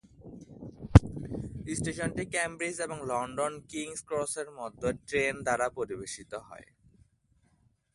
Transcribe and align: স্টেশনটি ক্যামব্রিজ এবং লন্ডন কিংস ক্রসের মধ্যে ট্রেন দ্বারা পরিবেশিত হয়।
স্টেশনটি 1.77 2.23
ক্যামব্রিজ 2.33 2.77
এবং 2.85 2.97
লন্ডন 3.11 3.53
কিংস 3.71 3.99
ক্রসের 4.09 4.49
মধ্যে 4.59 4.89
ট্রেন 5.07 5.35
দ্বারা 5.45 5.67
পরিবেশিত 5.77 6.31
হয়। 6.47 6.67